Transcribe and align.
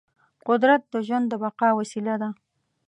قدرت 0.47 0.81
د 0.93 0.95
ژوند 1.07 1.25
د 1.29 1.33
بقا 1.43 1.69
وسیله 1.79 2.15
ده. 2.21 2.29